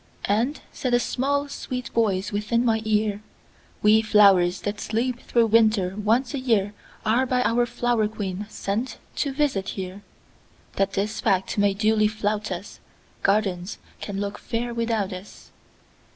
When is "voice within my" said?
1.89-2.81